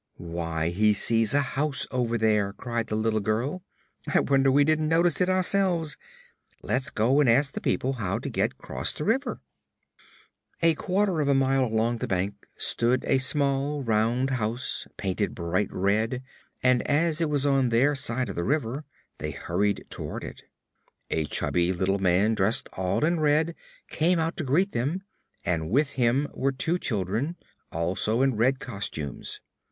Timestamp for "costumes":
28.59-29.39